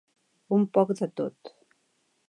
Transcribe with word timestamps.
Un 0.57 0.65
poc 0.77 0.95
de 1.03 1.11
tot. 1.21 1.55